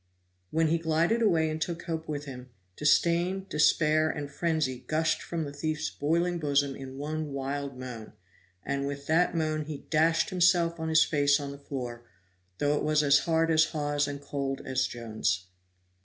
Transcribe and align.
When 0.49 0.69
he 0.69 0.79
glided 0.79 1.21
away 1.21 1.47
and 1.51 1.61
took 1.61 1.83
hope 1.83 2.07
with 2.07 2.25
him, 2.25 2.49
disdain, 2.75 3.45
despair 3.51 4.09
and 4.09 4.31
frenzy 4.31 4.79
gushed 4.87 5.21
from 5.21 5.43
the 5.43 5.53
thief's 5.53 5.91
boiling 5.91 6.39
bosom 6.39 6.75
in 6.75 6.97
one 6.97 7.33
wild 7.33 7.77
moan; 7.77 8.13
and 8.65 8.87
with 8.87 9.05
that 9.05 9.35
moan 9.35 9.65
he 9.65 9.85
dashed 9.91 10.31
himself 10.31 10.79
on 10.79 10.89
his 10.89 11.03
face 11.03 11.39
on 11.39 11.51
the 11.51 11.59
floor, 11.59 12.03
though 12.57 12.75
it 12.75 12.83
was 12.83 13.03
as 13.03 13.19
hard 13.19 13.51
as 13.51 13.65
Hawes 13.65 14.07
and 14.07 14.19
cold 14.19 14.61
as 14.65 14.87
Jones. 14.87 15.45